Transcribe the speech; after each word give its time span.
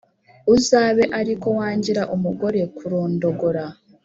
uzabe 0.55 1.03
ari 1.19 1.33
ko 1.41 1.47
wangira 1.57 2.01
umugore 2.15 2.59
kurondogora. 2.77 3.63